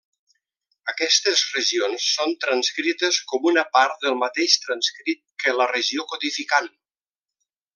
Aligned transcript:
Aquestes 0.91 1.43
regions 1.57 2.07
són 2.13 2.33
transcrites 2.47 3.19
com 3.33 3.45
una 3.51 3.65
part 3.77 4.01
del 4.07 4.17
mateix 4.25 4.57
transcrit 4.67 5.23
que 5.45 5.55
la 5.61 5.69
regió 5.77 6.07
codificant. 6.15 6.73